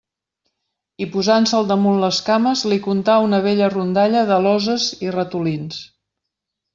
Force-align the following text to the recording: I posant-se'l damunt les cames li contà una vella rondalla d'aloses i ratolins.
I 1.05 1.07
posant-se'l 1.15 1.67
damunt 1.73 1.99
les 2.05 2.21
cames 2.31 2.63
li 2.71 2.79
contà 2.87 3.17
una 3.27 3.41
vella 3.45 3.67
rondalla 3.73 4.23
d'aloses 4.31 4.87
i 5.09 5.13
ratolins. 5.17 5.83